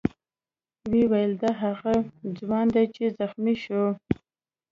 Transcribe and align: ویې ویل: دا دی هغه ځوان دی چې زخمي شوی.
ویې 0.91 1.05
ویل: 1.11 1.31
دا 1.41 1.51
دی 1.55 1.59
هغه 1.61 1.93
ځوان 2.39 2.67
دی 2.75 2.85
چې 2.95 3.03
زخمي 3.19 3.55
شوی. 3.63 3.91